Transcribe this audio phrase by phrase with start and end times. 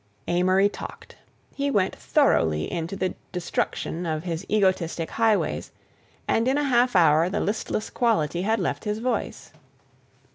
[0.27, 1.15] Amory talked;
[1.53, 5.71] he went thoroughly into the destruction of his egotistic highways,
[6.27, 9.51] and in a half hour the listless quality had left his voice.